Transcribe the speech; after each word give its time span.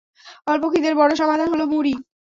অল্প 0.47 0.63
খিদের 0.73 0.93
বড় 0.95 1.11
সমাধান 1.15 1.47
হলো 1.53 1.65
মুড়ি। 1.71 1.93